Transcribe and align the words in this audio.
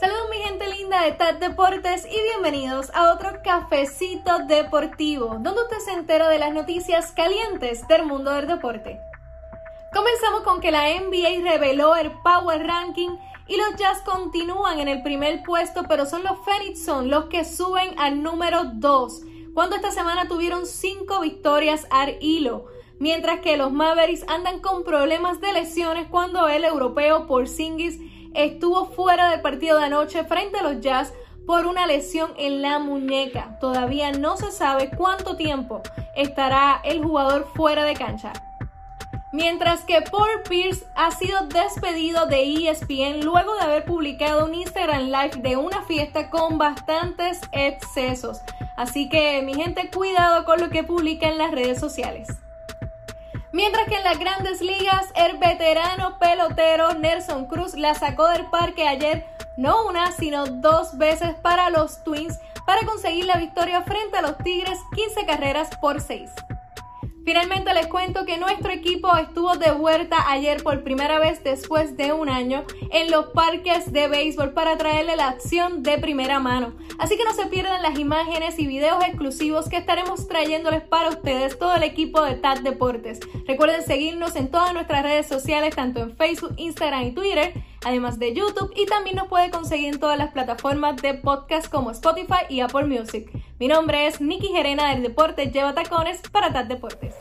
Saludos 0.00 0.30
mi 0.30 0.38
gente 0.38 0.66
linda 0.66 1.02
de 1.02 1.12
TAD 1.12 1.34
Deportes 1.34 2.06
y 2.06 2.22
bienvenidos 2.22 2.90
a 2.94 3.12
otro 3.12 3.42
cafecito 3.44 4.38
deportivo, 4.46 5.36
donde 5.40 5.60
usted 5.60 5.76
se 5.84 5.92
entera 5.92 6.30
de 6.30 6.38
las 6.38 6.54
noticias 6.54 7.12
calientes 7.12 7.86
del 7.86 8.06
mundo 8.06 8.30
del 8.30 8.46
deporte. 8.46 8.98
Comenzamos 9.92 10.40
con 10.40 10.62
que 10.62 10.70
la 10.70 10.88
NBA 10.88 11.42
reveló 11.42 11.96
el 11.96 12.12
Power 12.22 12.66
Ranking 12.66 13.10
y 13.46 13.58
los 13.58 13.76
Jazz 13.76 14.00
continúan 14.00 14.80
en 14.80 14.88
el 14.88 15.02
primer 15.02 15.42
puesto, 15.42 15.82
pero 15.86 16.06
son 16.06 16.22
los 16.24 16.38
Phoenix 16.46 16.86
los 17.04 17.26
que 17.26 17.44
suben 17.44 17.98
al 17.98 18.22
número 18.22 18.70
2, 18.72 19.20
cuando 19.52 19.76
esta 19.76 19.90
semana 19.90 20.28
tuvieron 20.28 20.64
5 20.64 21.20
victorias 21.20 21.86
al 21.90 22.16
hilo, 22.22 22.68
mientras 22.98 23.40
que 23.40 23.58
los 23.58 23.70
Mavericks 23.70 24.24
andan 24.28 24.60
con 24.60 24.82
problemas 24.82 25.42
de 25.42 25.52
lesiones 25.52 26.08
cuando 26.08 26.48
el 26.48 26.64
europeo 26.64 27.26
Porzingis 27.26 28.00
estuvo 28.34 28.86
fuera 28.86 29.30
del 29.30 29.40
partido 29.40 29.78
de 29.78 29.86
anoche 29.86 30.24
frente 30.24 30.58
a 30.58 30.62
los 30.62 30.80
Jazz 30.80 31.12
por 31.46 31.66
una 31.66 31.86
lesión 31.86 32.32
en 32.38 32.62
la 32.62 32.78
muñeca. 32.78 33.58
Todavía 33.60 34.12
no 34.12 34.36
se 34.36 34.52
sabe 34.52 34.90
cuánto 34.96 35.36
tiempo 35.36 35.82
estará 36.14 36.80
el 36.84 37.02
jugador 37.02 37.48
fuera 37.54 37.84
de 37.84 37.94
cancha. 37.94 38.32
Mientras 39.32 39.84
que 39.84 40.02
Paul 40.02 40.42
Pierce 40.48 40.84
ha 40.96 41.12
sido 41.12 41.46
despedido 41.46 42.26
de 42.26 42.68
ESPN 42.68 43.24
luego 43.24 43.54
de 43.54 43.60
haber 43.60 43.84
publicado 43.84 44.44
un 44.44 44.54
Instagram 44.54 45.04
Live 45.04 45.36
de 45.42 45.56
una 45.56 45.82
fiesta 45.82 46.30
con 46.30 46.58
bastantes 46.58 47.40
excesos. 47.52 48.40
Así 48.76 49.08
que 49.08 49.40
mi 49.42 49.54
gente, 49.54 49.88
cuidado 49.90 50.44
con 50.44 50.60
lo 50.60 50.70
que 50.70 50.82
publica 50.82 51.28
en 51.28 51.38
las 51.38 51.52
redes 51.52 51.78
sociales. 51.78 52.39
Mientras 53.52 53.88
que 53.88 53.96
en 53.96 54.04
las 54.04 54.18
grandes 54.18 54.60
ligas, 54.60 55.06
el 55.16 55.38
veterano 55.38 56.18
pelotero 56.18 56.94
Nelson 56.94 57.46
Cruz 57.46 57.74
la 57.74 57.94
sacó 57.94 58.28
del 58.28 58.46
parque 58.46 58.86
ayer 58.86 59.26
no 59.56 59.86
una, 59.86 60.12
sino 60.12 60.46
dos 60.46 60.96
veces 60.96 61.34
para 61.42 61.68
los 61.70 62.04
Twins 62.04 62.38
para 62.64 62.86
conseguir 62.86 63.24
la 63.24 63.36
victoria 63.36 63.82
frente 63.82 64.16
a 64.16 64.22
los 64.22 64.38
Tigres 64.38 64.78
15 64.94 65.26
carreras 65.26 65.68
por 65.80 66.00
6. 66.00 66.30
Finalmente 67.24 67.72
les 67.74 67.86
cuento 67.86 68.24
que 68.24 68.38
nuestro 68.38 68.72
equipo 68.72 69.14
estuvo 69.16 69.56
de 69.56 69.70
vuelta 69.72 70.16
ayer 70.30 70.62
por 70.62 70.82
primera 70.82 71.18
vez 71.18 71.44
después 71.44 71.96
de 71.96 72.12
un 72.12 72.28
año 72.28 72.64
en 72.90 73.10
los 73.10 73.26
parques 73.26 73.92
de 73.92 74.08
béisbol 74.08 74.52
para 74.52 74.78
traerle 74.78 75.16
la 75.16 75.28
acción 75.28 75.82
de 75.82 75.98
primera 75.98 76.40
mano. 76.40 76.72
Así 76.98 77.16
que 77.16 77.24
no 77.24 77.32
se 77.32 77.46
pierdan 77.46 77.82
las 77.82 77.98
imágenes 77.98 78.58
y 78.58 78.66
videos 78.66 79.04
exclusivos 79.04 79.68
que 79.68 79.76
estaremos 79.76 80.28
trayéndoles 80.28 80.82
para 80.82 81.10
ustedes 81.10 81.58
todo 81.58 81.74
el 81.76 81.82
equipo 81.82 82.22
de 82.22 82.34
TAT 82.34 82.60
Deportes. 82.60 83.20
Recuerden 83.46 83.82
seguirnos 83.82 84.34
en 84.34 84.50
todas 84.50 84.72
nuestras 84.72 85.02
redes 85.02 85.26
sociales, 85.26 85.76
tanto 85.76 86.00
en 86.00 86.16
Facebook, 86.16 86.54
Instagram 86.56 87.04
y 87.04 87.12
Twitter, 87.12 87.52
además 87.84 88.18
de 88.18 88.34
YouTube 88.34 88.72
y 88.74 88.86
también 88.86 89.16
nos 89.16 89.28
puede 89.28 89.50
conseguir 89.50 89.94
en 89.94 90.00
todas 90.00 90.18
las 90.18 90.32
plataformas 90.32 91.00
de 91.00 91.14
podcast 91.14 91.70
como 91.70 91.90
Spotify 91.90 92.46
y 92.48 92.60
Apple 92.60 92.86
Music. 92.86 93.30
Mi 93.60 93.68
nombre 93.68 94.06
es 94.06 94.22
Nikki 94.22 94.48
Gerena 94.48 94.88
del 94.88 95.02
Deporte 95.02 95.50
Lleva 95.50 95.74
Tacones 95.74 96.22
para 96.32 96.50
TAT 96.50 96.66
Deportes. 96.66 97.14